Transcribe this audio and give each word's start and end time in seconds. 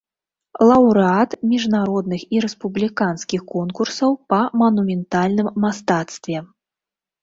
Лаўрэат 0.69 1.35
міжнародных 1.51 2.21
і 2.37 2.43
рэспубліканскіх 2.47 3.47
конкурсаў 3.55 4.11
па 4.35 4.43
манументальным 4.65 5.57
мастацтве. 5.65 6.37